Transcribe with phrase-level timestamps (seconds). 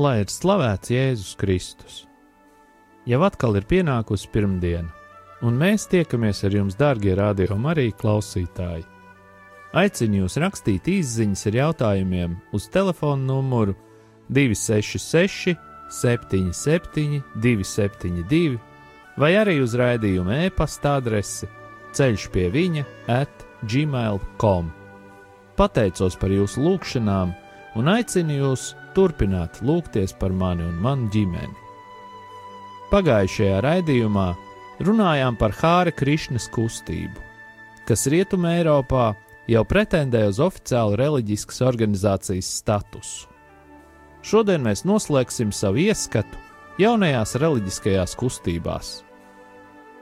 [0.00, 1.96] Lai ir slavēts Jēzus Kristus!
[3.04, 4.88] Jau atkal ir pienākusi pirmdiena,
[5.44, 8.86] un mēs tiekamies ar jums, darbie radio Marija klausītāji.
[9.76, 13.76] Aicinu jūs rakstīt īsiņas ar jautājumiem uz telefona numuru
[14.32, 15.58] 266,
[16.00, 18.56] 77, 272,
[19.20, 21.50] vai arī uz raidījuma e-pasta adresi
[21.92, 22.88] ceļš pie viņa
[23.20, 24.72] at gmail.com.
[25.60, 27.36] Pateicos par jūsu lūgšanām
[27.76, 31.56] un aicinu jūs turpināt lūgties par mani un manu ģimeni.
[32.90, 34.28] Pagājušajā raidījumā
[34.82, 37.22] runājām par Hāra Krišnas kustību,
[37.86, 39.12] kas Rietumē Eiropā
[39.50, 43.28] jau pretendē uz oficiālu reliģiskas organizācijas statusu.
[44.26, 46.38] Šodien mēs noslēgsim savu ieskatu
[46.80, 48.92] jaunajās reliģiskajās kustībās.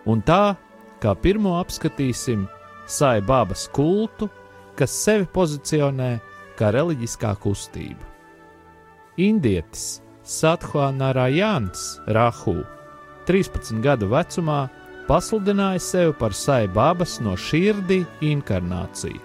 [0.09, 0.57] Un tā,
[1.03, 2.47] kā pirmo apskatīsim
[2.89, 4.31] Sai Bābas kultu,
[4.79, 6.15] kas sevi pozicionē
[6.57, 8.08] kā reliģiskā kustība.
[9.19, 11.81] Indietis Sathānārājāns
[12.15, 12.61] Rahu
[13.27, 14.69] 13 gadu vecumā
[15.09, 19.19] pasludināja sevi par Saibabas no šīrdī inkarnāciju.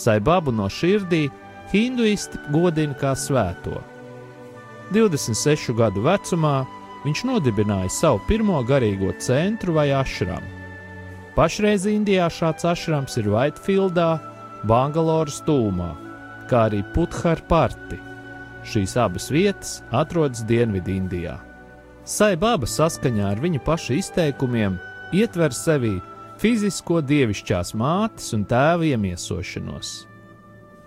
[0.00, 1.26] Saibabu no širdī
[1.74, 3.82] hinduisti godina kā svēto.
[4.96, 6.56] 26 gadu vecumā
[7.04, 10.56] viņš nodibināja savu pirmo garīgo centru vai ašramu.
[11.36, 14.12] Pašreiz Indijā šāds ašrams ir Whitefieldā,
[14.64, 15.92] Bangaloras tūmā,
[16.48, 18.08] kā arī Putharparti.
[18.66, 21.38] Šīs abas vietas atrodas Dienvidindijā.
[22.04, 24.76] Saibaba saskaņā ar viņa paša izteikumiem
[25.16, 25.96] ietver sevī
[26.40, 29.90] fizisko dievišķās mātes un tēva iemiesošanos.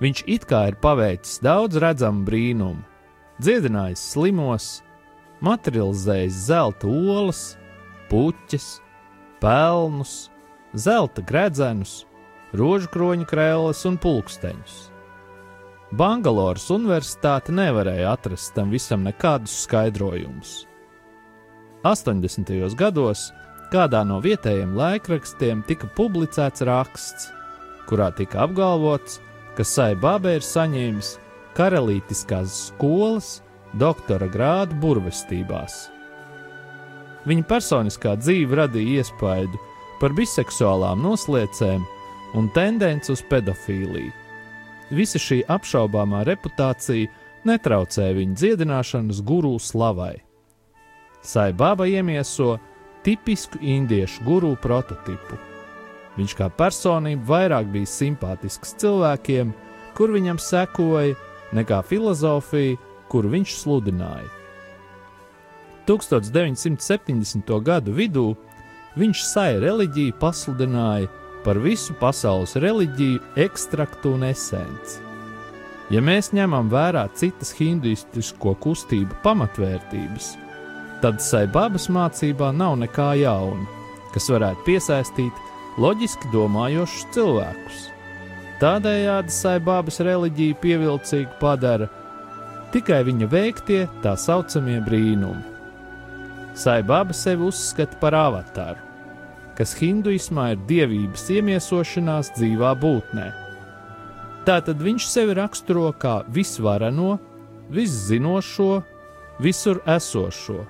[0.01, 2.81] Viņš it kā ir paveicis daudz redzamu brīnumu,
[3.39, 4.69] dziedinājis slimos,
[5.45, 7.43] materializējis zelta olas,
[8.09, 8.67] puķes,
[9.41, 10.15] pelnus,
[10.73, 12.03] zelta gredzenus,
[12.53, 14.92] rožu kroņu krēles un pulksteņus.
[15.93, 20.63] Bangaloras universitāte nevarēja atrast tam visam nekādus skaidrojumus.
[21.85, 22.49] 80.
[22.79, 23.27] gados
[23.69, 27.27] kādā no vietējiem laikrakstiem tika publicēts raksts,
[27.85, 29.19] kurā tika apgalvots,
[29.53, 31.11] ka Saibābe ir saņēmis
[31.59, 33.35] karalītiskās skolas
[33.77, 35.77] doktora grādu burvestībās.
[37.29, 39.61] Viņa personiskā dzīve radīja iespaidu
[40.01, 41.85] par biseksuālām noslēcēm
[42.39, 44.22] un tendenci uz pedofīliju.
[44.91, 47.11] Visa šī apšaubāmā reputācija
[47.47, 50.17] netraucēja viņa dziedināšanas guru slavai.
[51.23, 52.57] Saibaba iemieso
[53.03, 55.39] tipisku indiešu guru prototipu.
[56.17, 59.53] Viņš kā personība vairāk bija simpātisks cilvēkiem,
[59.97, 61.15] kur viņam sekoja,
[61.53, 62.77] nekā filozofija,
[63.09, 64.29] kuru viņš sludināja.
[65.87, 67.49] 1970.
[67.63, 68.29] gadu vidū
[68.95, 71.09] viņš saja reliģiju pasludināja
[71.45, 75.01] par visu pasaules reliģiju ekstraktu un esenci.
[75.91, 80.33] Ja mēs ņemam vērā citas hinduistisko kustību pamatvērtības,
[81.03, 83.67] tad Saibabas mācībā nav nekā jauna,
[84.13, 85.43] kas varētu piesaistīt
[85.83, 87.81] loģiski domājošus cilvēkus.
[88.63, 91.89] Tādējādi Saibabas reliģiju pievilcīgu padara
[92.73, 95.43] tikai viņa veiktie tā saucamie brīnumi.
[96.57, 98.77] Saibaba sevi uzskata par avatāru,
[99.57, 103.27] kas hinduismā ir dievības iemiesošanās dzīvā būtnē.
[104.47, 107.17] Tātad viņš sevi raksturo kā visvareno,
[107.71, 108.81] viszinošo,
[109.39, 110.65] visur esošo,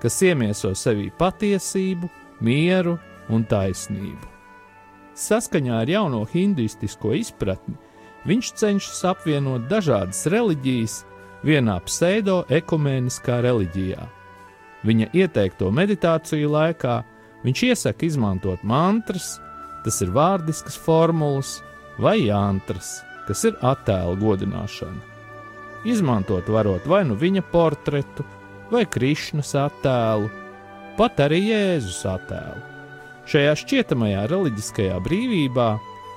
[0.00, 2.08] kas iemieso sevī patiesību,
[2.42, 2.96] mieru
[3.30, 4.30] un taisnību.
[5.12, 7.76] Saskaņā ar jauno hinduistisko izpratni,
[8.24, 11.02] viņš cenšas apvienot dažādas reliģijas
[11.44, 14.06] vienā pseido-ekumēniskā reliģijā.
[14.82, 17.02] Viņa ieteikto meditāciju laikā
[17.46, 19.36] viņš iesaka izmantot mantras,
[19.84, 21.60] tas ir vārdiskas formulas,
[21.98, 25.10] vai jantras, kas ir attēlu godināšana.
[25.88, 28.24] Izmantot varot vai nu viņa portretu,
[28.70, 30.30] vai Krišnas attēlu,
[30.96, 32.62] pat arī Jēzus attēlu.
[33.28, 35.68] Šajā šķietamajā reliģiskajā brīvībā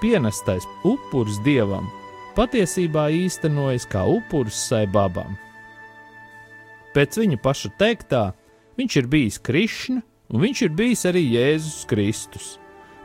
[0.01, 1.85] pienestais upuris dievam
[2.35, 5.37] patiesībā īstenojas kā upuris saibabam.
[6.95, 8.25] Pēc viņa paša teiktā,
[8.79, 12.55] viņš ir bijis Krišna un viņš ir bijis arī Jēzus Kristus.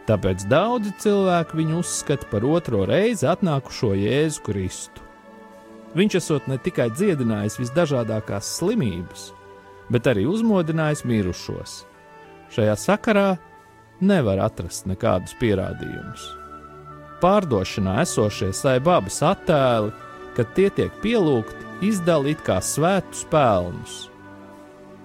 [0.08, 5.04] Tāpēc daudzi cilvēki viņu uzskata par otro reizi atnākušo Jēzu Kristu.
[5.94, 9.30] Viņš esot ne tikai dziedinājis visdažādākās slimības,
[9.90, 11.80] bet arī uzmodinājis mirušos.
[12.54, 13.28] Šajā sakarā
[14.00, 16.26] nevar atrast nekādus pierādījumus.
[17.20, 19.92] Pārdošanā esošie saibabas attēli,
[20.34, 24.09] kad tie tiek pielūgti, izdalīt kā svētus pelnus.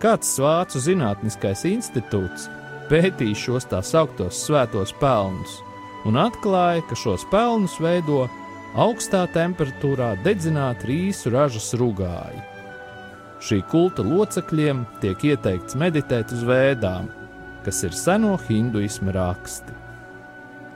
[0.04, 2.50] Kāds vācu zinātniskais institūts
[2.90, 5.62] pētīja šos tā sauktos svētos pelnus
[6.06, 8.26] un atklāja, ka šos pelnus veido
[8.76, 12.44] augstā temperatūrā dedzināti rīsu ražas rugāji.
[13.46, 17.08] Šī kulta locekļiem tiek ieteikts meditēt uz vēdām,
[17.66, 19.76] kas ir seno hinduisma raksti.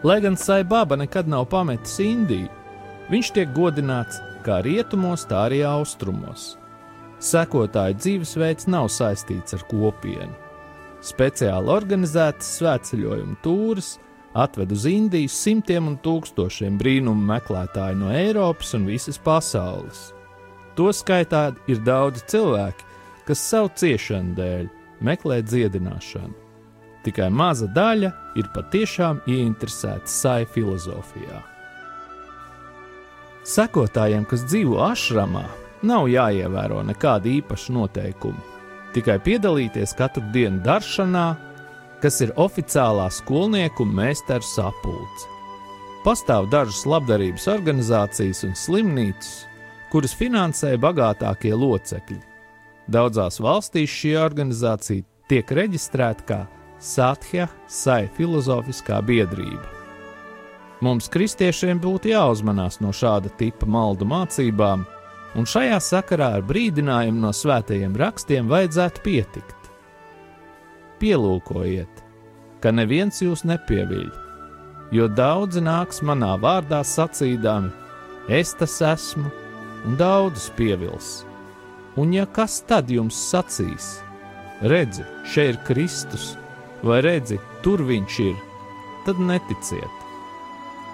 [0.04, 2.48] Lai gan Saibaba nekad nav pametis Indiju,
[3.12, 6.59] viņš tiek godināts kā rietumos, tā arī austrumos.
[7.20, 10.32] Sekotāju dzīvesveids nav saistīts ar kopienu.
[11.04, 13.98] Speciāli organizētas svētceļojuma tūris
[14.40, 20.10] atved uz Indiju simtiem un tūkstošiem brīnumu meklētāju no Eiropas un visas pasaules.
[20.80, 22.88] To skaitā ir daudzi cilvēki,
[23.28, 24.70] kas savu ciešanu dēļ
[25.04, 26.36] meklē dziedināšanu.
[27.04, 31.40] Tikai maza daļa ir patiešām ieinteresēta sai filozofijā.
[33.48, 35.46] Sekotājiem, kas dzīvo ašramā,
[35.86, 38.46] nav jāievēro nekādi īpaši noteikumi.
[38.94, 41.28] Tikai piedalīties katru dienu daršanā,
[42.02, 45.28] kas ir oficiālā skolnieku meistaru sapulce.
[46.06, 49.34] Pastāv dažas labdarības organizācijas un slimnīcas,
[49.92, 52.22] kuras finansē bagātākie locekļi.
[52.90, 56.40] Daudzās valstīs šī organizācija tiek reģistrēta kā
[56.80, 59.68] Satya Sai filozofiskā biedrība.
[60.80, 64.86] Mums, kristiešiem, būtu jāuzmanās no šāda tipa maldu mācībām,
[65.38, 69.60] un šajā sakarā ar brīdinājumu no svētajiem rakstiem vajadzētu pietikt
[71.00, 72.04] pielūkojiet,
[72.60, 74.10] ka neviens jūs nepieviļ,
[74.96, 77.72] jo daudzi nāks manā vārdā sacīdami:
[78.30, 79.32] Es tas esmu,
[79.88, 81.24] un daudzus pievils.
[81.98, 83.98] Un ja kas tad jums sacīs?
[84.62, 86.34] Redzi, šeit ir Kristus,
[86.84, 88.36] vai redzi, tur viņš ir,
[89.08, 90.06] tad neticiet.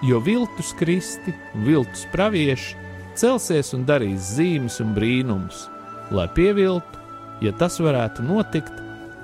[0.06, 1.34] Jo viltus kristi,
[1.66, 2.85] viltus pravieši
[3.20, 5.66] celsies un darīs zīmes un brīnumus,
[6.14, 7.00] lai pieviltu,
[7.44, 8.72] ja tas varētu notikt,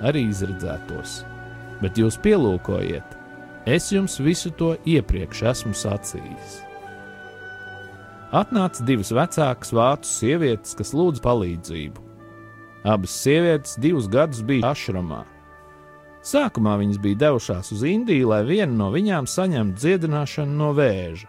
[0.02, 1.22] arī izredzētos.
[1.82, 3.16] Bet jūs pielūkojiet,
[3.66, 6.60] es jums visu to iepriekš esmu sacījis.
[8.32, 12.08] Atnāca divas vecākas vācu sievietes, kas lūdza palīdzību.
[12.88, 15.20] Abas sievietes divus gadus bija ašramā.
[16.22, 21.28] Sākumā viņas bija devušās uz Indiju, lai viena no viņām saņemtu dziedināšanu no vēža.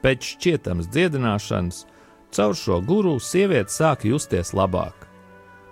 [0.00, 1.82] Pēc šķietamas dziedināšanas
[2.34, 5.10] caur šo guru sieviete sāka justies labāk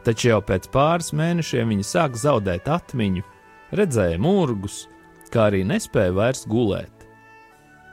[0.09, 3.25] taču jau pēc pāris mēnešiem viņa sāk zaudēt atmiņu,
[3.77, 4.87] redzēja mūrgus,
[5.33, 7.05] kā arī nespēja vairs gulēt.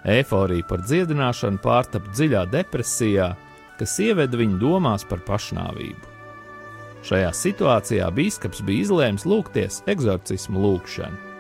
[0.05, 3.33] Eforija par dziedināšanu pārtapa dziļā depresijā,
[3.79, 6.13] kas ieveda viņu domās par pašnāvību.
[7.05, 11.33] Šajā situācijā biskups bija izlēms lūgties eksorcismu lūgšanu.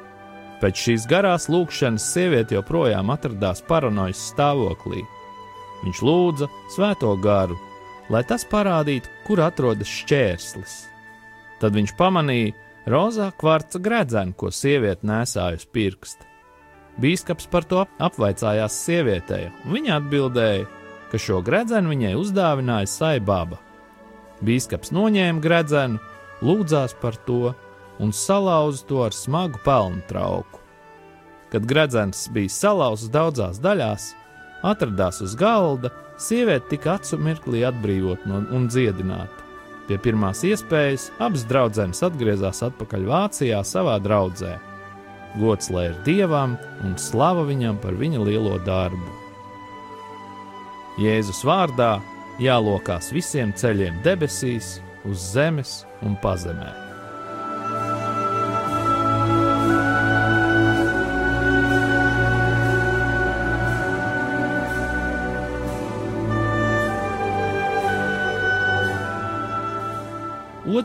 [0.59, 5.05] Pēc šīs garās lūgšanas sieviete joprojām atradās paranojas stāvoklī.
[5.83, 7.57] Viņš lūdza svēto garu,
[8.09, 10.75] lai tas parādītu, kur atrodas šķērslis.
[11.59, 12.53] Tad viņš pamanīja
[12.91, 16.25] rozā kvarca gredzenu, ko sieviete nesāja uz pirksta.
[17.01, 20.67] Bīskaps par to apvaicājās sievietei, un viņa atbildēja,
[21.11, 23.59] ka šo gredzenu viņai uzdāvināja saibaba.
[24.45, 25.99] Bīskaps noņēma gredzenu,
[26.45, 27.53] lūdzās par to
[27.99, 30.61] un salauza to ar smagu pelnu trauku.
[31.51, 34.09] Kad gredzens bija salauzts daudzās daļās,
[34.63, 39.43] atradās uz galda, Sieviete tika acu mirklī atbrīvot no un dziedināta.
[39.85, 44.55] Pie pirmās iespējas abas draudzenes atgriezās atpakaļ Vācijā savā draudzē.
[45.35, 46.55] Gods lai ir dievam
[46.87, 49.11] un slava viņam par viņa lielo darbu.
[51.03, 51.99] Jēzus vārdā
[52.39, 56.84] jālokās visiem ceļiem debesīs, uz zemes un pazemē.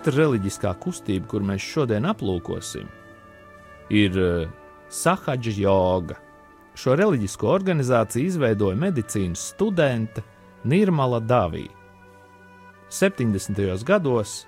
[0.00, 2.86] Otra reliģiskā kustība, kur mēs šodien aplūkosim,
[3.92, 4.46] ir eh,
[4.88, 6.14] Sahadža joga.
[6.72, 10.22] Šo reliģisko organizāciju izveidoja medicīnas studente
[10.64, 11.66] Nirmala Davī.
[12.88, 13.60] 70.
[13.84, 14.46] gados,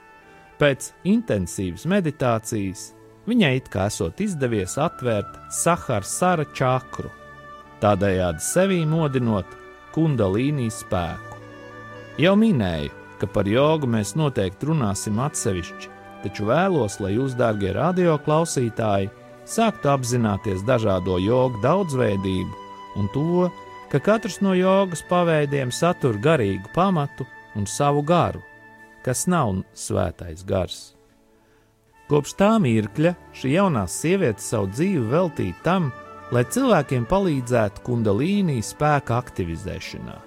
[0.56, 2.86] pēc intensīvas meditācijas,
[3.28, 7.12] viņai it kā esot izdevies atvērt Sahara sara čakru,
[7.84, 9.52] tādējādi sevī modinot
[9.92, 11.44] kundalīnijas spēku.
[12.24, 15.90] Jau minēju, ka par jogu mēs noteikti runāsim atsevišķi,
[16.24, 19.12] taču vēlos, lai jūs, dārgie radioklausītāji,
[19.46, 22.58] sāktu apzināties dažādo jogu daudzveidību
[22.98, 23.46] un to,
[23.92, 28.42] ka katrs no jogas paveidiem satur garīgu pamatu un savu garu,
[29.06, 30.80] kas nav svētais gars.
[32.10, 35.92] Kopš tā mirkļa šī jaunā sieviete savu dzīvi veltīja tam,
[36.34, 40.18] lai cilvēkiem palīdzētu kundalīnī spēka aktivizēšanā.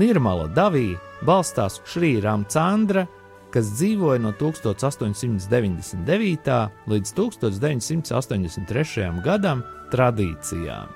[0.00, 3.06] Nirmala Davija balstās Šrī Ramcandra,
[3.50, 6.70] kas dzīvoja no 1899.
[6.90, 9.22] līdz 1983.
[9.24, 9.58] gadam
[9.92, 10.88] tradīcijām.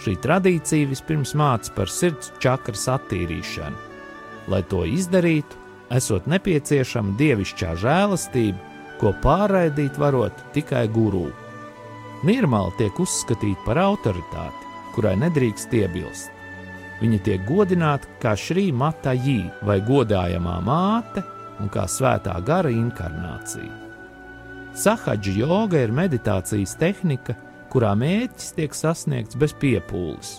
[0.00, 3.76] Šī tradīcija vispirms māca par sirds čakras attīrīšanu.
[4.48, 5.58] Lai to izdarītu,
[5.92, 8.58] esot nepieciešama dievišķā žēlastība,
[9.00, 11.28] ko pārraidīt varot tikai gurū.
[12.24, 16.39] Nirmāla tiek uzskatīta par autoritāti, kurai nedrīkst iebilst.
[17.00, 21.24] Viņa tiek godināta kā šī mata jī vai godājamā māte
[21.60, 23.72] un kā svētā gara inkarnācija.
[24.76, 27.34] Sahadža joga ir meditācijas tehnika,
[27.72, 30.36] kurā mērķis tiek sasniegts bez piepūles,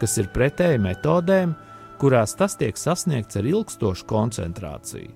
[0.00, 1.52] kas ir pretēji metodēm,
[2.00, 5.12] kurās tas tiek sasniegts ar ilgstošu koncentrāciju.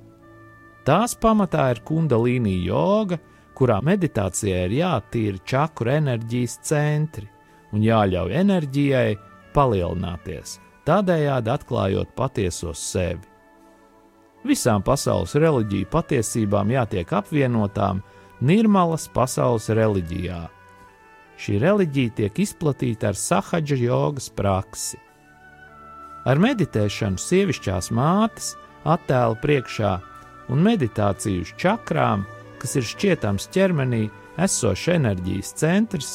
[0.89, 3.19] Tās pamatā ir kundalīnija joga,
[3.59, 7.27] kurā meditācijai ir jātīra čakru enerģijas centri
[7.75, 9.19] un jāļauj enerģijai
[9.57, 10.57] palielināties,
[10.89, 13.27] tādējādi atklājot patieso sevi.
[14.49, 18.01] Visām pasaules reliģiju patiesībām jātiek apvienotām
[18.39, 20.45] Nirmalas pasaules reliģijā.
[21.39, 24.99] Šī reliģija tiek izplatīta ar sahadža jogas praksi.
[26.29, 28.53] Ar meditēšanu sievišķās mātes
[28.87, 29.93] attēlu priekšā
[30.55, 32.25] un meditāciju uz čakrām,
[32.63, 34.07] kas ir šķietams ķermenī
[34.39, 36.13] esošs enerģijas centrs,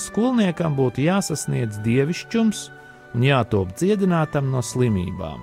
[0.00, 2.66] skolniekam būtu jāsasniedz dievišķums
[3.14, 5.42] un jātop dziedinātam no slimībām.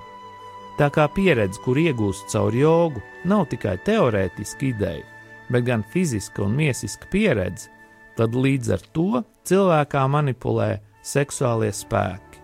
[0.78, 5.04] Tā kā pieredze, kur iegūst caur jogu, nav tikai teorētiska ideja,
[5.48, 7.70] bet gan fiziska un miesiska pieredze,
[8.18, 10.70] tad līdz ar to cilvēkā manipulē
[11.04, 12.42] seksuālie spēki.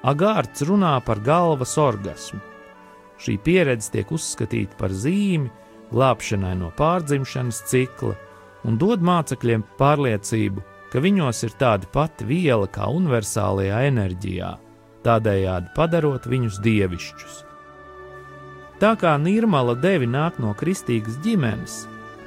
[0.00, 2.40] Agārds runā par galvas orgasmu.
[3.20, 5.50] Šī pieredze tiek uzskatīta par zīmi
[5.90, 8.14] glābšanai no pārdzimšanas cikla
[8.64, 14.50] un dod mācekļiem pārliecību, ka viņos ir tāda pati viela kā universālajā enerģijā,
[15.06, 17.38] tādējādi padarot viņus dievišķus.
[18.80, 21.82] Tā kā Nīrmala devi nāk no kristīgas ģimenes,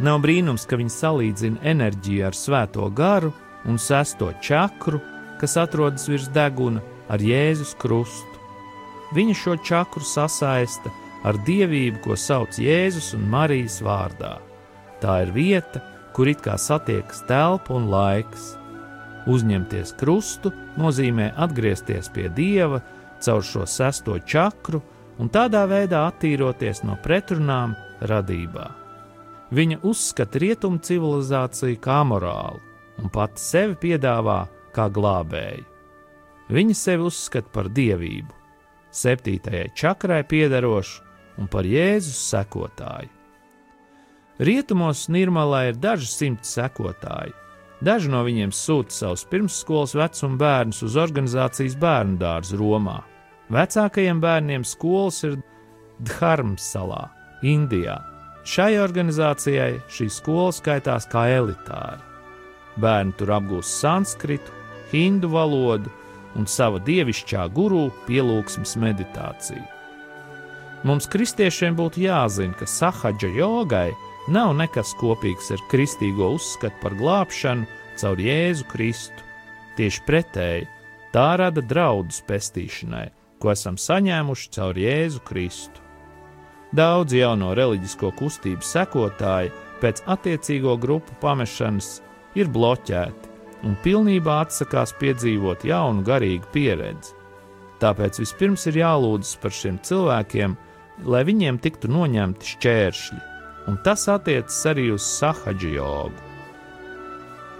[0.05, 3.33] nav brīnums, ka viņi salīdzina enerģiju ar svēto garu
[3.65, 5.01] un sesto čakru,
[5.41, 8.39] kas atrodas virs deguna, ar Jēzus krustu.
[9.13, 10.91] Viņa šo čakru sasaista
[11.23, 14.37] ar dievību, ko sauc Jēzus un Marijas vārdā.
[15.01, 15.81] Tā ir vieta,
[16.13, 18.53] kur it kā satiekas telpa un laiks.
[19.29, 22.81] Uzņemties krustu nozīmē atgriezties pie dieva
[23.23, 24.81] caur šo sesto čakru
[25.21, 28.67] un tādā veidā attīroties no pretrunām radībā.
[29.53, 32.61] Viņa uzskata rietumu civilizāciju kā morālu
[33.01, 34.41] un pati sevi piedāvā
[34.73, 35.65] kā glābēju.
[36.53, 38.33] Viņa sevi uzskata par dievību,
[38.93, 41.03] septītajai čakrai piederošu
[41.41, 43.12] un par Jēzus sekotāju.
[44.41, 47.35] Rietumos Nirmalā ir daži simti sekotāji.
[47.83, 53.01] Daži no viņiem sūta savus pirmsskolas vecuma bērnus uz organizācijas bērnu dārzu Romā.
[53.53, 55.35] Vecākajiem bērniem skolas ir
[55.99, 57.11] Dharmas salā,
[57.45, 57.99] Indijā.
[58.43, 61.99] Šai organizācijai šī skola skaitās kā elitāra.
[62.81, 64.55] Bērni tur apgūst sanskritu,
[64.89, 65.91] hindu valodu
[66.39, 69.61] un sava dievišķā guru pielūgsmes meditāciju.
[70.83, 73.93] Mums, kristiešiem, būtu jāzina, ka sahadža jogai
[74.31, 77.67] nav nekas kopīgs ar kristīgo uzskatu par glābšanu
[77.99, 79.25] caur Jēzu Kristu.
[79.77, 80.67] Tieši pretēji,
[81.13, 83.07] tā rada draudus pestīšanai,
[83.41, 85.81] ko esam saņēmuši caur Jēzu Kristu.
[86.73, 89.51] Daudz jauno reliģisko kustību sekotāji
[89.81, 91.99] pēc attiecīgo grupu pamešanas
[92.39, 93.33] ir bloķēti
[93.67, 97.13] un pilnībā atsakās piedzīvot jaunu garīgu pieredzi.
[97.83, 100.55] Tāpēc vispirms ir jālūdzas par šiem cilvēkiem,
[101.09, 103.21] lai viņiem tiktu noņemti šķēršļi,
[103.67, 106.29] un tas attiecas arī uz sahadžu jogu.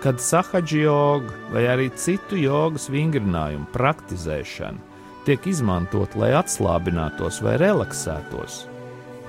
[0.03, 4.91] Kad sahadžu joga vai arī citu jogas vingrinājumu praktizēšana
[5.24, 8.65] tiek izmantot, lai atslābinātos vai relaksētos,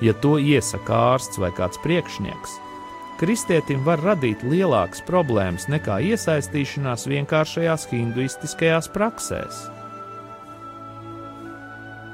[0.03, 2.57] ja to iesaka ārsts vai kāds priekšnieks,
[3.21, 9.63] kristietim var radīt lielākas problēmas nekā iesaistīšanās vienkāršajās hinduistiskajās praksēs.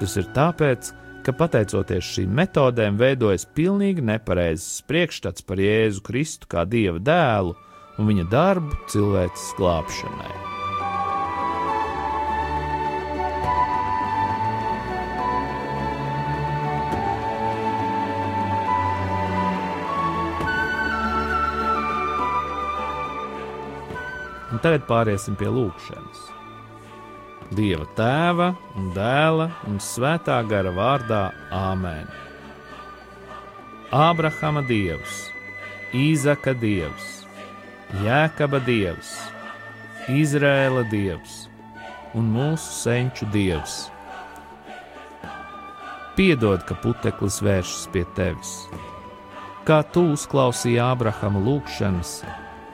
[0.01, 0.93] Tas ir tāpēc,
[1.31, 7.55] ka pateicoties šīm metodēm veidojas pilnīgi nepareizs priekšstats par Jēzu Kristu kā Dieva dēlu
[8.01, 10.33] un viņa darbu cilvēces glābšanai.
[24.51, 26.40] Un tagad pāriesim pie lūkšanas.
[27.51, 32.07] Dieva tēva un dēla un svētā gara vārdā Āmen.
[33.91, 35.25] Ābrahama dievs,
[35.91, 37.09] Īzaka dievs,
[38.05, 39.11] Jēkaba dievs,
[40.15, 41.49] Izrēla dievs
[42.15, 43.81] un mūsu senču dievs.
[46.15, 48.55] Piedod, ka puteklis vēršas pie tevis.
[49.67, 52.15] Kā tu uzklausīji Ābrahama lūgšanas,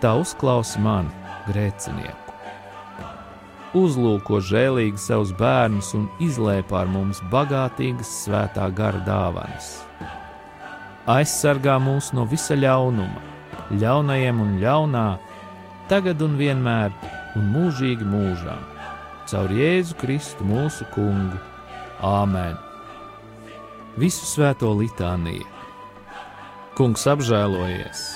[0.04, 1.16] tā uzklausi mani,
[1.48, 2.25] grēcinieku
[3.76, 9.72] uzlūko žēlīgi savus bērnus un izlēj pār mums bagātīgas svētā gara dāvanas.
[11.06, 13.22] Aizsargā mūs no visa ļaunuma,
[13.78, 15.06] ļaunajiem un ļaunā,
[15.90, 16.94] tagad un vienmēr
[17.38, 18.62] un mūžīgi mūžām,
[19.30, 21.38] caur Jēzu Kristu mūsu kungu.
[22.04, 22.58] Āmen!
[23.96, 25.46] Visu svēto litāniju!
[26.76, 28.06] Kungs apžēlojies!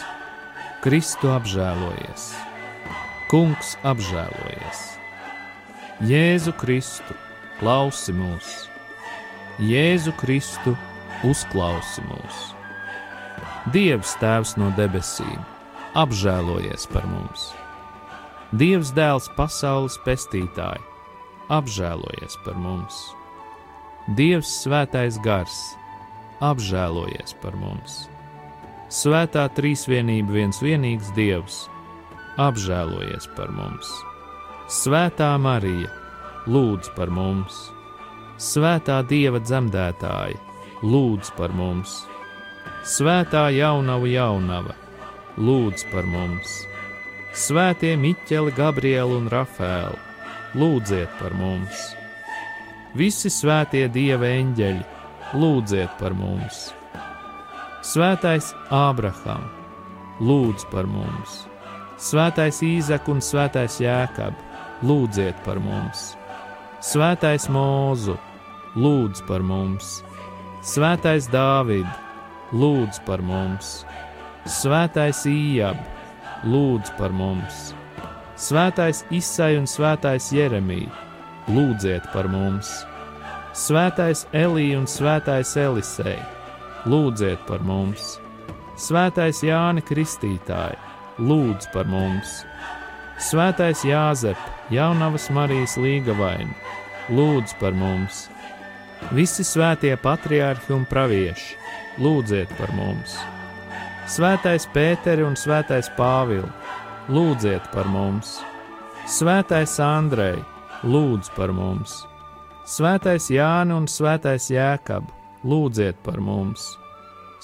[0.85, 2.31] Kristu apžēlojies!
[3.31, 4.90] Kungs apžēlojies!
[6.01, 7.13] Jēzu Kristu,
[7.59, 8.47] klausi mūs!
[9.61, 10.73] Jēzu Kristu,
[11.29, 12.39] uzklausi mūs!
[13.75, 15.45] Dievs Tēvs no debesīm,
[16.01, 17.51] apžēlojies par mums!
[18.57, 20.81] Dievs Dēls pasaules pestītāji,
[21.53, 23.03] apžēlojies par mums!
[24.17, 25.63] Dievs Svētais Gars,
[26.41, 28.07] apžēlojies par mums!
[28.89, 31.67] Svētā Trīsvienība viens vienīgs Dievs,
[32.41, 34.01] apžēlojies par mums!
[34.71, 35.89] Svētā Marija,
[36.47, 37.57] lūdz par mums!
[38.39, 40.37] Svētā Dieva dzemdētāja,
[40.87, 41.97] lūdz par mums!
[42.87, 44.77] Svētā jaunava jaunava,
[45.43, 46.53] lūdz par mums!
[47.35, 49.99] Svētie Miķeli, Gabrieli un Rafēli,
[50.63, 51.81] lūdziet par mums!
[52.95, 54.85] Visi svētie Dieva eņģeļi,
[55.35, 56.61] lūdziet par mums!
[57.91, 59.51] Svētais Ābraham,
[60.23, 61.41] lūdz par mums!
[61.99, 64.50] Svētais Īzek un Svētais Jēkabs!
[64.87, 66.15] Lūdziet par mums!
[66.81, 68.17] Svētais Mūzu,
[68.81, 70.01] lūdz par mums!
[70.65, 71.89] Svētais Dāvid,
[72.53, 73.83] lūdz par mums!
[74.49, 75.77] Svētais Ījab,
[76.49, 77.71] lūdz par mums!
[78.41, 80.89] Svētais Isai un Svētais Jeremija,
[81.53, 82.73] lūdziet par mums!
[83.53, 86.17] Svētais Elija un Svētais Elisei,
[86.89, 88.17] lūdziet par mums!
[88.81, 90.81] Svētais Jāni Kristītāji,
[91.21, 92.41] lūdz par mums!
[93.21, 94.39] Svētais Jāzep,
[94.73, 96.55] Jaunavas Marijas līgavaini,
[97.13, 98.23] lūdz par mums!
[99.13, 101.59] Visi svētie patriārhi un pravieši,
[102.01, 103.19] lūdziet par mums!
[104.09, 106.49] Svētais Pēteri un Svētais Pāvils,
[107.13, 108.39] lūdziet par mums!
[109.05, 110.41] Svētais Andrei,
[110.89, 111.99] lūdz par mums!
[112.65, 115.13] Svētais Jāni un Svētais Jēkab,
[115.45, 116.71] lūdziet par mums!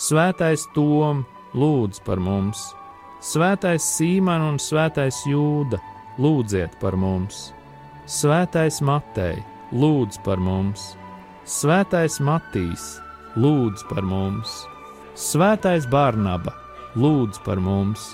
[0.00, 2.70] Svētais Tom, lūdz par mums!
[3.24, 5.78] Svētais Sīman un Svētais Jūda,
[6.20, 7.50] lūdziet par mums!
[8.04, 9.40] Svētais Matei,
[9.72, 10.92] lūdz par mums!
[11.48, 12.84] Svētais Matīs,
[13.40, 14.52] lūdz par mums!
[15.16, 16.52] Svētais Barnaba,
[16.94, 18.04] lūdz par mums!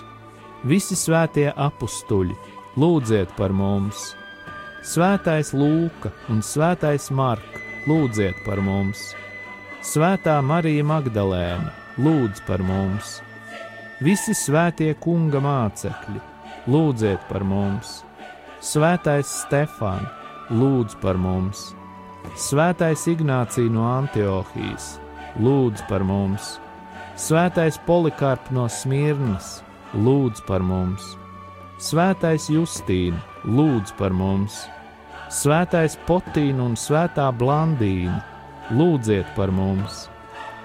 [0.63, 2.39] Visi svētie apstuļi,
[2.79, 4.13] lūdziet par mums!
[4.87, 7.59] Svētais Lūka un Svētais Marka,
[7.91, 9.11] lūdziet par mums!
[9.83, 13.19] Svētā Marija Magdalēna, lūdz par mums!
[14.03, 16.19] Visi svētie kunga mācekļi,
[16.75, 18.01] lūdziet par mums!
[18.59, 20.09] Svētais Stefan,
[20.51, 21.69] lūdz par mums!
[22.35, 24.97] Svētais Ignācija no Antiohijas,
[25.39, 26.57] lūdz par mums!
[27.15, 29.61] Svētais Polikarps no Smirnas,
[29.95, 31.13] lūdz par mums!
[31.79, 34.65] Svētais Justīna, lūdz par mums!
[35.31, 38.19] Svētais Potīna un Svētā Blandīna,
[38.75, 40.09] lūdziet par mums!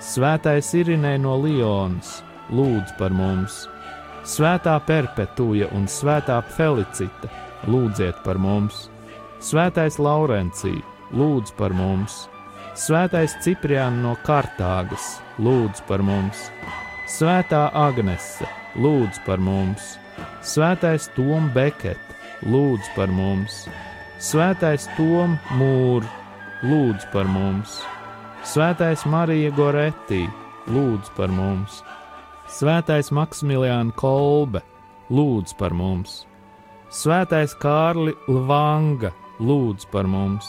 [0.01, 3.65] Svētais Irinē no Lionas, lūdz par mums!
[4.27, 7.29] Svētā perpetuja un svētā felicita,
[7.67, 8.87] lūdziet par mums!
[9.43, 10.83] Svētais Laurencija,
[11.15, 12.25] lūdz par mums!
[12.77, 16.47] Svētais Cipriāns no Kartāgas, lūdz par mums!
[17.07, 19.95] Svētā Agnese, lūdz par mums!
[20.45, 22.01] Svētais Tom Beket,
[22.45, 23.65] lūdz par mums!
[24.23, 26.05] Svētais Tom Mūr,
[26.65, 27.79] lūdz par mums!
[28.47, 30.23] Svētais Marija Goretī,
[30.71, 31.81] lūdz par mums!
[32.47, 34.61] Svētais Maksimiliāna Kolbe,
[35.11, 36.21] lūdz par mums!
[36.87, 39.11] Svētais Kārli Lvanga,
[39.43, 40.47] lūdz par mums!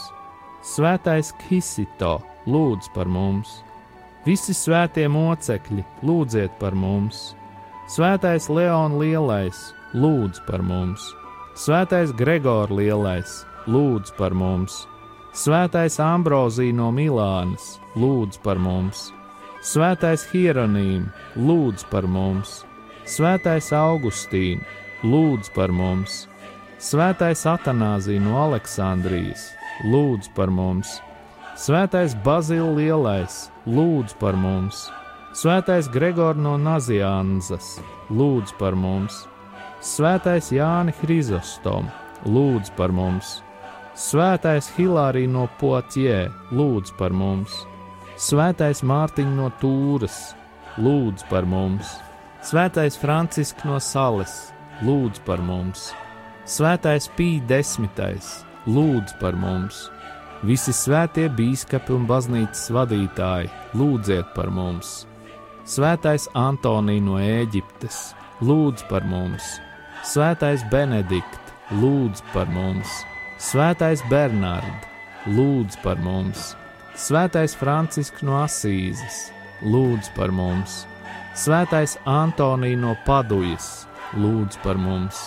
[0.62, 3.64] Svētais Kisito, lūdz par mums!
[4.22, 7.32] Visi svētie mocekļi, lūdziet par mums!
[7.90, 9.66] Svētais Leons Lielais,
[9.98, 11.10] lūdz par mums!
[11.58, 14.84] Svētais Gregors Lielais, lūdz par mums!
[15.34, 19.08] Svētais Ambrozija no Milānas, lūdz par mums!
[19.68, 22.62] Svētais Hieronīm, lūdz par mums,
[23.04, 24.64] Svētais Augustīns,
[25.04, 26.22] lūdz par mums,
[26.80, 29.50] Svētais Atanāzija no Aleksandrijas,
[29.92, 30.94] lūdz par mums!
[31.58, 34.86] Svētais Bazils Lielais, lūdz par mums!
[35.36, 37.74] Svētais Gregors no Nazianzas,
[38.08, 39.26] lūdz par mums!
[39.84, 41.92] Svētais Jāni Hrizostom,
[42.24, 43.40] lūdz par mums!
[43.92, 47.66] Svētais Hilārija no Potie, lūdz par mums!
[48.18, 50.14] Svētais Mārtiņš no Tūras,
[50.82, 51.92] lūdz par mums!
[52.42, 54.32] Svētais Francisks no Sales,
[54.82, 55.92] lūdz par mums!
[56.42, 58.32] Svētais Pīķis desmitais,
[58.66, 59.84] lūdz par mums!
[60.42, 65.04] Visi svētie biskupi un baznīcas vadītāji, lūdziet par mums!
[65.62, 68.02] Svētais Antonija no Ēģiptes,
[68.42, 69.60] lūdz par mums!
[70.02, 73.02] Svētais Benedikt, lūdz par mums!
[73.38, 74.90] Svētais Bernārds,
[75.38, 76.56] lūdz par mums!
[76.98, 79.28] Svētais Francisks no Asīzes,
[79.62, 80.80] lūdz par mums!
[81.38, 83.86] Svētais Antonija no Padujas,
[84.18, 85.20] lūdz par mums!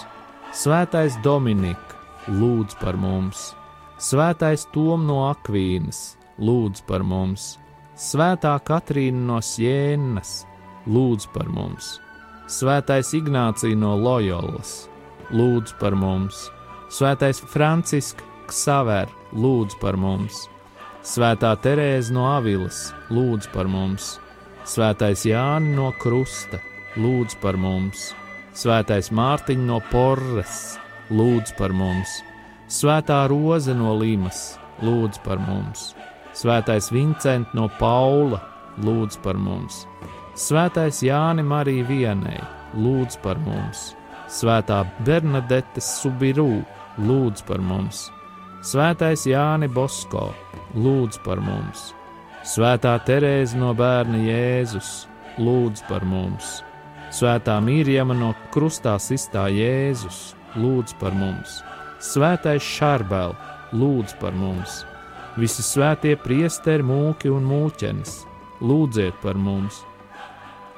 [0.51, 1.95] Svētais Dominika,
[2.27, 3.53] lūdz par mums!
[4.03, 7.53] Svētais Tom no Akvīnas, lūdz par mums!
[7.95, 10.41] Svētā Katrīna no Sienas,
[10.91, 11.93] lūdz par mums!
[12.51, 14.89] Svētais Ignācija no Loyolas,
[15.31, 16.49] lūdz par mums!
[16.91, 20.49] Svētais Francisks Ksaver, lūdz par mums!
[21.01, 24.19] Svētā Terēza no Avilas, lūdz par mums!
[24.69, 26.59] Svētais Jānis no Krusta,
[26.93, 28.11] lūdz par mums!
[28.53, 30.75] Svētais Mārtiņš no Porres,
[31.09, 32.19] lūdz par mums,
[32.69, 35.95] Svētā Roze no Limas, lūdz par mums,
[36.37, 38.43] Svētais Vincents no Paula,
[38.83, 39.85] lūdz par mums,
[40.35, 42.37] Svētais Jāni Marija Vienai,
[42.75, 43.93] lūdz par mums,
[44.29, 46.61] Svētā Bernadette Subirū,
[47.01, 48.09] lūdz par mums,
[48.61, 50.27] Svētais Jāni Bosko,
[50.77, 51.95] lūdz par mums,
[52.45, 54.91] Svētā Terēza no bērna Jēzus,
[55.41, 56.59] lūdz par mums!
[57.09, 61.55] Svētā Mīrjama no krustā sistā Jēzus, lūdz par mums,
[62.05, 63.33] Svētais Šārbēl,
[63.73, 64.83] lūdz par mums,
[65.41, 68.13] visi svētie priesteri, mūki un mūķenes,
[68.61, 69.81] lūdziet par mums,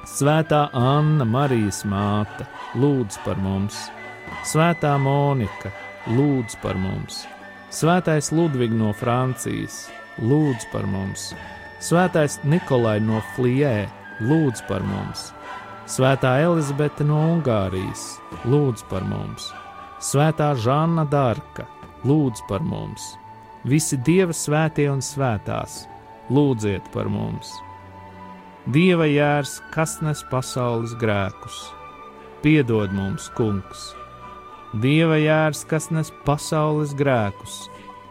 [0.08, 2.48] Svētā Anna, Marijas māte,
[2.80, 3.89] lūdz par mums,
[4.48, 5.76] Svētā Monika,
[6.15, 7.26] lūdz par mums,
[7.73, 9.88] Svētais Ludvigs no Francijas,
[10.21, 11.31] lūdz par mums,
[11.81, 13.88] Svētais Nikolai no Flijē,
[14.21, 15.31] lūdz par mums!
[15.89, 18.03] Svētā Elizabete no Ungārijas,
[18.45, 19.47] lūdz par mums,
[19.97, 21.65] Svētā Žanna Dārka,
[22.05, 23.15] lūdz par mums,
[23.65, 25.88] visi Dieva svētie un svētās,
[26.29, 27.55] lūdziet par mums.
[28.69, 31.65] Dieva jērs, kas nes pasaules grēkus,
[32.45, 34.02] piedod mums, Kungs!
[34.73, 37.67] Dieva jērs, kas nes pasaules grēkus,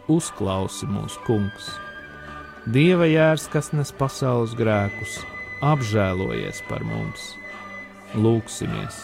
[0.06, 1.72] uzklausi mūsu Kungs!
[2.70, 5.16] Dieva jērs, kas nes pasaules grēkus,
[5.66, 7.32] apžēlojies par mums!
[8.14, 9.00] Lūksimies!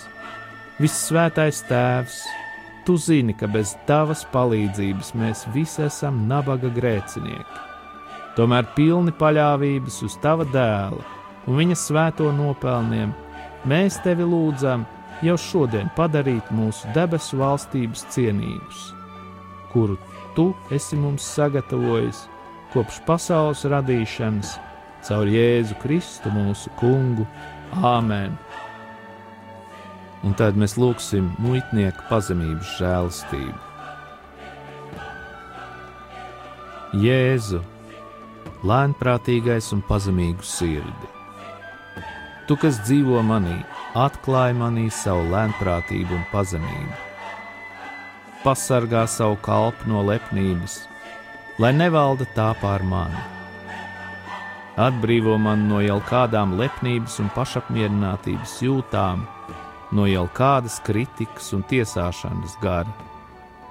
[0.79, 2.21] Vissvētais Tēvs,
[2.87, 7.64] Tu zini, ka bez Tavas palīdzības mēs visi esam nabaga grēcinieki.
[8.38, 11.03] Tomēr pilni paļāvības uz Tava dēla
[11.51, 13.11] un viņa svēto nopelniem,
[13.66, 14.87] mēs Tevi lūdzam
[15.25, 18.89] jau šodien padarīt mūsu debesu valstības cienīgus,
[19.73, 19.99] kuru
[20.39, 22.21] Tu esi mums sagatavojis
[22.71, 24.53] kopš pasaules radīšanas
[25.09, 27.27] caur Jēzu Kristu mūsu Kungu.
[27.83, 28.39] Āmen!
[30.27, 33.59] un tad mēs lūgsim muitnieku pazemības žēlastību.
[36.99, 37.61] Jēzu,
[38.67, 41.11] lēnprātīgais un pazemīgu sirdi.
[42.49, 43.59] Tu, kas dzīvo manī,
[43.96, 46.96] atklāj manī savu lēnprātību un pazemību.
[48.44, 50.83] Pasargā savu kalpu no lepnības,
[51.59, 53.24] lai nevalda tā pār mani.
[54.79, 59.24] Atbrīvo man no jau kādām lepnības un pašapmierinātības jūtām,
[59.90, 62.92] no jau kādas kritikas un tiesāšanas gara,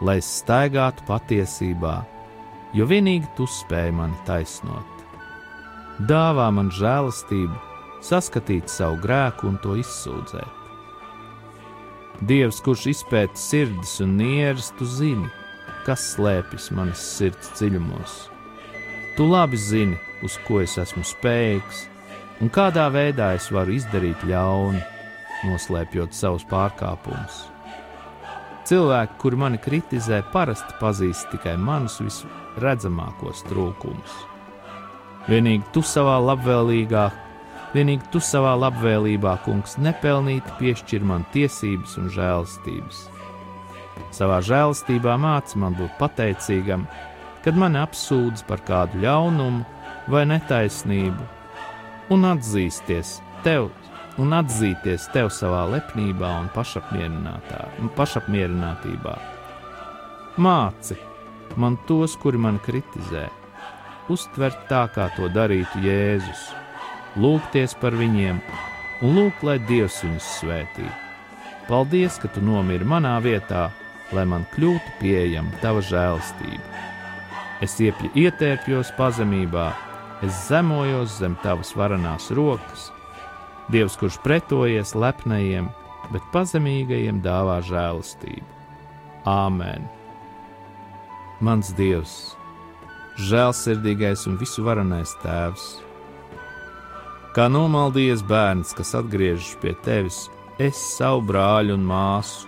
[0.01, 2.01] lai es staigātu patiesībā,
[2.73, 5.05] jo vienīgi tu spēj mani taisnot.
[6.09, 7.55] Dāvā man žēlastību,
[8.07, 10.53] saskatīt savu grēku un to izsūdzēt.
[12.27, 15.27] Dievs, kurš izpēta sirdis un nieras, tu zini,
[15.85, 18.15] kas slēpjas manas sirds dziļumos.
[19.17, 21.85] Tu labi zini, uz ko es esmu spējīgs
[22.41, 24.81] un kādā veidā es varu izdarīt ļaunu
[25.47, 27.45] noslēpjot savus pārkāpumus.
[28.67, 34.17] Cilvēki, kuri mani kritizē, parasti pazīst tikai manus visredzamākos trūkumus.
[35.27, 37.05] Vienīgi tu savā labvēlīgā,
[37.77, 43.03] vienīgi tu savā labvēlībā, kungs, nepelnīti piešķir man tiesības un žēlstības.
[44.17, 46.87] Savā žēlstībā māci man būt pateicīgam,
[47.45, 49.63] kad mani apsūdz par kādu ļaunumu
[50.11, 51.23] vai netaisnību,
[52.15, 53.69] un atzīsties tev
[54.17, 56.47] un atzīties tev savā lepnībā un
[57.97, 59.15] pašapmierinātībā.
[60.41, 60.97] Māci,
[61.57, 63.25] man tos, kuri man kritizē,
[64.13, 66.41] uztvert tā, kā to darītu Jēzus,
[67.17, 68.39] lūgties par viņiem
[69.01, 70.87] un lūgt, lai Dievs viņus svētī.
[71.67, 73.67] Paldies, ka tu nomiri manā vietā,
[74.15, 76.83] lai man kļūtu pieejama tava žēlastība.
[77.65, 79.71] Es iepju, ietērpjos pazemībā,
[80.25, 82.91] es zemojos zem tavas varanās rokas.
[83.73, 85.67] Dievs, kurš pretojies lepnajiem,
[86.13, 88.47] bet pazemīgajiem dāvā žēlastību.
[89.27, 89.89] Āmen!
[91.43, 92.13] Mans Dievs,
[93.27, 95.86] žēlsirdīgais un visuvarenais Tēvs!
[97.37, 100.23] Kā nomaldījies bērns, kas atgriežas pie tevis,
[100.57, 102.47] es savu brāļu un māsu,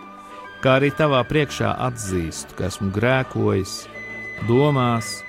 [0.63, 3.75] kā arī tavā priekšā atzīstu, ka esmu grēkojis,
[4.49, 5.19] domās,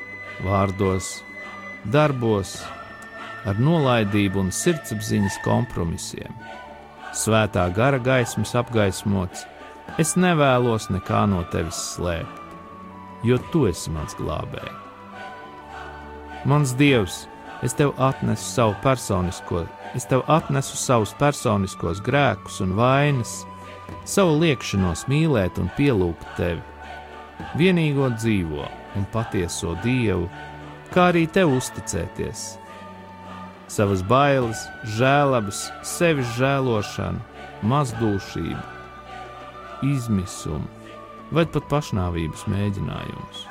[0.46, 1.18] vārdos,
[1.92, 2.57] darbos,
[3.44, 6.40] ar nolaidību un sirdsapziņas kompromisiem
[7.16, 9.44] svētā gara gaismas apgaismots,
[9.99, 12.55] es nevēlos nekā no tevis slēpt,
[13.27, 14.77] jo tu esi mans glābējs.
[16.49, 17.27] Mans dievs,
[17.62, 23.40] es tev atnesu savu personisko, es tev atnesu savus personiskos grēkus un vainas,
[24.05, 26.62] savu liekšanos mīlēt un pielūgt tevi,
[27.59, 28.64] vienīgo dzīvo
[28.96, 30.29] un patieso dievu,
[30.94, 32.49] kā arī tev uzticēties
[33.70, 34.64] savas bailes,
[34.99, 37.23] žēlabas, sevis žēlošanu,
[37.70, 38.62] mazdūšību,
[39.87, 40.66] izmisumu
[41.31, 43.50] vai pat pašnāvības mēģinājumus.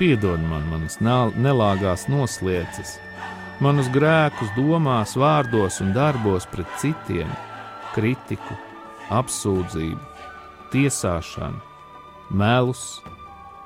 [0.00, 2.94] Piedod man manas nelāgās noslēdzes,
[3.60, 7.28] manus grēkus domās, vārdos un darbos pret citiem,
[7.92, 8.56] kritiku,
[9.12, 10.00] apsūdzību,
[10.72, 11.60] tiesāšanu,
[12.32, 12.86] melus,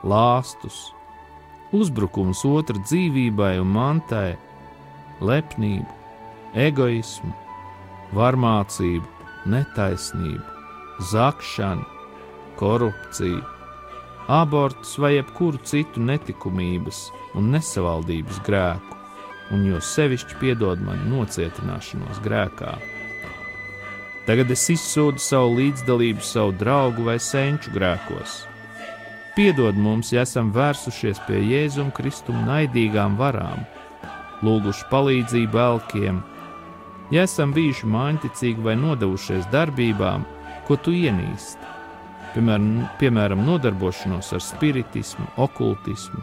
[0.02, 0.80] lāstus,
[1.70, 4.34] uzbrukums otra dzīvībai un mantai,
[5.22, 5.86] lepnību,
[6.66, 7.30] egoismu,
[8.18, 10.42] varmācību, netaisnību,
[11.14, 11.86] zakšanu,
[12.58, 13.53] korupciju,
[14.28, 18.98] abortus vai jebkuru citu netikumības un nesavaldības grēku,
[19.52, 22.74] un jo sevišķi piedod man nocietināšanos grēkā
[24.24, 28.46] Tagad es izsūdu savu līdzdalību savu draugu vai senču grēkos.
[29.36, 33.66] Piedod mums, ja esam vērsušies pie Jēzum Kristum naidīgām varām,
[34.46, 36.22] lūguši palīdzību elkiem,
[37.12, 40.24] ja esam bijuši māņticīgi vai nodevušies darbībām,
[40.64, 41.73] ko tu ienīsti,
[42.34, 46.22] piemēram, piemēram nodarbošanos ar spiritismu, okultismu,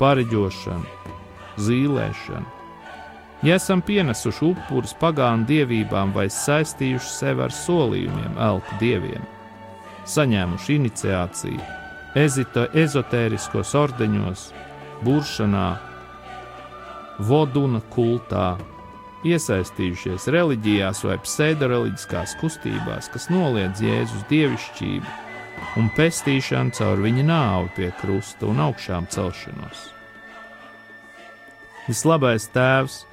[0.00, 1.12] pareģošanu,
[1.60, 2.52] zīlēšanu.
[3.44, 9.26] Ja esam pienesuši upurus pagānu dievībām vai saistījuši sevi ar solījumiem elku dieviem,
[10.08, 11.66] saņēmuši iniciāciju,
[12.16, 14.46] ezito, ezotēriskos ordeņos,
[15.04, 15.66] buršanā,
[17.28, 18.54] voduna kultā,
[19.26, 25.25] iesaistījušies reliģijās vai pseidoreliģiskās kustībās, kas noliedz Jēzus dievišķību
[25.76, 29.90] un pestīšanu caur viņa nāvi pie krusta un augšām celšanos.
[31.86, 33.04] Vislabais tēvs!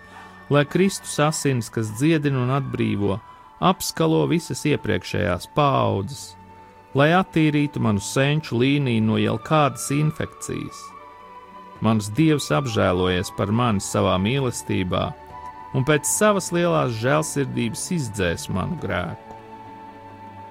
[0.49, 3.17] lai Kristus asins, kas dziedina un atbrīvo,
[3.63, 6.33] apskalo visas iepriekšējās paudzes,
[6.93, 10.81] lai attīrītu manu senču līniju no jau kādas infekcijas.
[11.83, 15.03] Mans dievs apžēlojies par mani savā mīlestībā,
[15.73, 19.32] un pēc savas lielās žēlsirdības izdzēs manu grēku.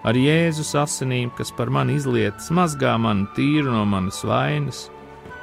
[0.03, 4.89] Ar Jēzus asinīm, kas par mani izlietas, mazgā mani tīru no manas vainas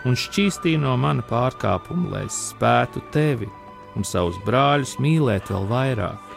[0.07, 3.47] un šķīstī no mana pārkāpuma, lai es spētu tevi
[3.95, 6.35] un savus brāļus mīlēt vēl vairāk.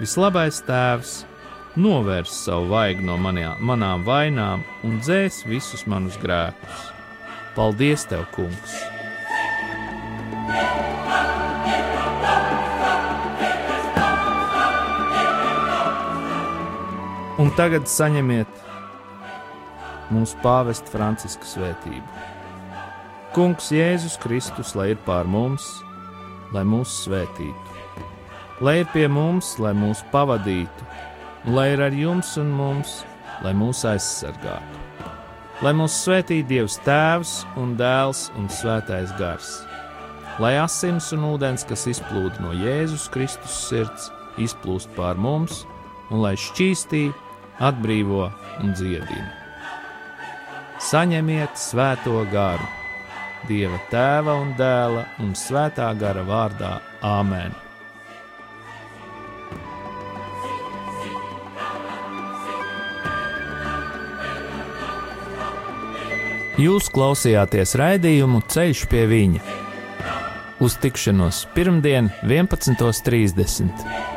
[0.00, 1.16] Vislabais tēvs
[1.80, 6.88] novērs savu vaigu no manā, manām vainām un dzēs visus manus grēkus.
[7.56, 8.99] Paldies, tev, kungs!
[17.40, 18.64] Un tagad saņemiet
[20.12, 22.26] mūsu pāvesta Franciska svētību.
[23.34, 25.70] Kungs Jēzus Kristus, lai ir pār mums!
[26.54, 27.78] lai mūs svētītu.
[28.60, 30.86] Lai ir pie mums, lai mūs pavadītu,
[31.54, 33.00] lai ir ar jums un mums,
[33.44, 34.86] lai mūs aizsargātu.
[35.64, 39.58] Lai mūs svētī Dievs Tēvs un Dēls un Svētais Gars.
[40.40, 44.08] Lai asins un ūdens, kas izplūda no Jēzus Kristus sirds,
[44.40, 45.66] izplūst pār mums,
[46.08, 47.10] un lai šķīstī,
[47.60, 48.26] atbrīvo
[48.62, 49.30] un dziedina.
[50.80, 52.68] Saņemiet svēto garu!
[53.48, 57.56] Dieva tēva un dēla un svētā gara vārdā Āmen.
[66.60, 69.58] Jūs klausījāties raidījumu Ceļš pie viņa
[70.60, 74.09] Uz tikšanos pirmdien, 11.30.